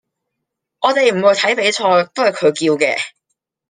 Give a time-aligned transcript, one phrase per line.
[0.79, 1.83] 我哋唔去睇比賽，
[2.15, 2.97] 都係佢叫嘅